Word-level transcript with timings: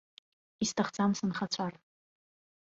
Исҭахӡам 0.63 1.11
сынхацәар. 1.17 1.73